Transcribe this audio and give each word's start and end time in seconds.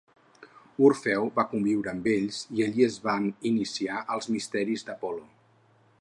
Orfeu 0.85 1.29
va 1.35 1.45
conviure 1.51 1.91
amb 1.91 2.09
ells 2.15 2.39
i 2.61 2.65
allí 2.69 2.87
es 2.87 2.97
van 3.05 3.29
iniciar 3.53 4.03
els 4.17 4.31
misteris 4.39 4.89
d'Apol·lo. 4.89 5.27